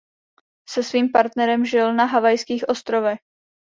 Se 0.69 0.83
svým 0.83 1.11
partnerem 1.11 1.65
žil 1.65 1.93
na 1.95 2.05
Havajských 2.05 2.69
ostrovech. 2.69 3.19